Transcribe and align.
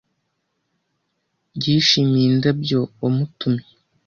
Yishimiye 1.61 2.25
indabyo 2.29 2.79
wamutumye. 2.99 3.67